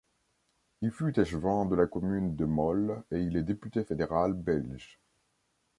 Il 0.81 0.91
fut 0.91 1.19
échevin 1.19 1.67
de 1.67 1.75
la 1.75 1.85
commune 1.85 2.35
de 2.35 2.45
Mol 2.45 3.03
et 3.11 3.19
il 3.19 3.37
est 3.37 3.43
député 3.43 3.83
fédéral 3.83 4.33
belge. 4.33 4.99